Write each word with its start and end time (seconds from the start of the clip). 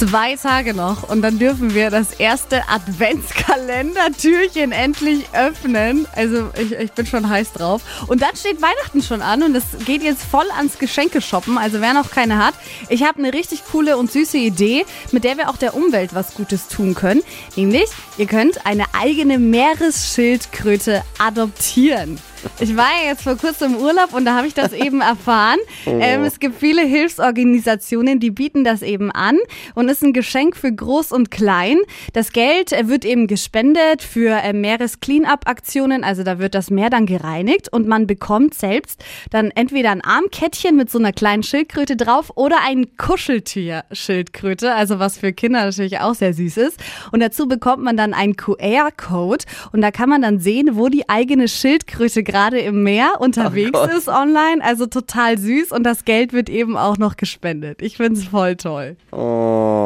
Zwei 0.00 0.36
Tage 0.36 0.72
noch 0.72 1.10
und 1.10 1.20
dann 1.20 1.38
dürfen 1.38 1.74
wir 1.74 1.90
das 1.90 2.14
erste 2.14 2.66
Adventskalendertürchen 2.70 4.72
endlich 4.72 5.26
öffnen. 5.34 6.08
Also 6.16 6.48
ich, 6.58 6.72
ich 6.72 6.92
bin 6.92 7.04
schon 7.04 7.28
heiß 7.28 7.52
drauf. 7.52 7.82
Und 8.06 8.22
dann 8.22 8.34
steht 8.34 8.62
Weihnachten 8.62 9.02
schon 9.02 9.20
an 9.20 9.42
und 9.42 9.54
es 9.54 9.64
geht 9.84 10.02
jetzt 10.02 10.22
voll 10.22 10.50
ans 10.56 10.78
Geschenke-Shoppen. 10.78 11.58
Also 11.58 11.82
wer 11.82 11.92
noch 11.92 12.10
keine 12.10 12.42
hat, 12.42 12.54
ich 12.88 13.02
habe 13.02 13.18
eine 13.18 13.34
richtig 13.34 13.62
coole 13.70 13.98
und 13.98 14.10
süße 14.10 14.38
Idee, 14.38 14.86
mit 15.12 15.24
der 15.24 15.36
wir 15.36 15.50
auch 15.50 15.58
der 15.58 15.76
Umwelt 15.76 16.14
was 16.14 16.32
Gutes 16.32 16.68
tun 16.68 16.94
können. 16.94 17.22
Nämlich, 17.54 17.90
ihr 18.16 18.24
könnt 18.24 18.64
eine 18.64 18.84
eigene 18.94 19.38
Meeresschildkröte 19.38 21.02
adoptieren. 21.18 22.18
Ich 22.58 22.76
war 22.76 22.88
ja 23.02 23.10
jetzt 23.10 23.22
vor 23.22 23.36
kurzem 23.36 23.74
im 23.74 23.80
Urlaub 23.80 24.14
und 24.14 24.24
da 24.24 24.36
habe 24.36 24.46
ich 24.46 24.54
das 24.54 24.72
eben 24.72 25.00
erfahren. 25.00 25.58
Ähm, 25.86 26.24
es 26.24 26.40
gibt 26.40 26.58
viele 26.58 26.82
Hilfsorganisationen, 26.82 28.20
die 28.20 28.30
bieten 28.30 28.64
das 28.64 28.82
eben 28.82 29.10
an 29.10 29.38
und 29.74 29.88
ist 29.90 30.02
ein 30.02 30.12
Geschenk 30.12 30.56
für 30.56 30.72
Groß 30.72 31.12
und 31.12 31.30
Klein. 31.30 31.78
Das 32.12 32.32
Geld 32.32 32.72
äh, 32.72 32.88
wird 32.88 33.04
eben 33.04 33.26
gespendet 33.26 34.02
für 34.02 34.30
äh, 34.30 34.52
Meeres-Cleanup-Aktionen, 34.52 36.04
also 36.04 36.22
da 36.22 36.38
wird 36.38 36.54
das 36.54 36.70
Meer 36.70 36.90
dann 36.90 37.06
gereinigt 37.06 37.72
und 37.72 37.86
man 37.86 38.06
bekommt 38.06 38.54
selbst 38.54 39.04
dann 39.30 39.50
entweder 39.50 39.90
ein 39.90 40.02
Armkettchen 40.02 40.76
mit 40.76 40.90
so 40.90 40.98
einer 40.98 41.12
kleinen 41.12 41.42
Schildkröte 41.42 41.96
drauf 41.96 42.32
oder 42.36 42.58
ein 42.66 42.96
Kuscheltier-Schildkröte, 42.96 44.74
also 44.74 44.98
was 44.98 45.18
für 45.18 45.32
Kinder 45.32 45.64
natürlich 45.64 45.98
auch 45.98 46.14
sehr 46.14 46.32
süß 46.32 46.56
ist. 46.56 46.78
Und 47.12 47.20
dazu 47.20 47.48
bekommt 47.48 47.82
man 47.82 47.96
dann 47.96 48.14
einen 48.14 48.36
QR-Code 48.36 49.44
und 49.72 49.80
da 49.80 49.90
kann 49.90 50.08
man 50.08 50.22
dann 50.22 50.38
sehen, 50.38 50.70
wo 50.72 50.88
die 50.88 51.08
eigene 51.08 51.48
Schildkröte 51.48 52.22
gerade 52.22 52.60
im 52.60 52.82
Meer 52.82 53.14
unterwegs 53.18 53.72
Gott. 53.72 53.92
ist 53.92 54.08
online. 54.08 54.62
Also 54.62 54.86
total 54.86 55.38
süß 55.38 55.72
und 55.72 55.84
das 55.84 56.04
Geld 56.04 56.32
wird 56.32 56.48
eben 56.48 56.76
auch 56.76 56.98
noch 56.98 57.16
gespendet. 57.16 57.82
Ich 57.82 57.96
finde 57.96 58.20
es 58.20 58.26
voll 58.26 58.56
toll. 58.56 58.96
Oh, 59.12 59.79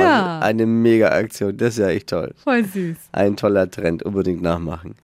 Ja. 0.00 0.40
eine 0.40 0.66
mega 0.66 1.08
Aktion. 1.10 1.56
Das 1.56 1.70
ist 1.70 1.78
ja 1.78 1.88
echt 1.88 2.08
toll. 2.08 2.32
Voll 2.42 2.64
süß. 2.64 2.96
Ein 3.12 3.36
toller 3.36 3.70
Trend. 3.70 4.02
Unbedingt 4.02 4.42
nachmachen. 4.42 4.94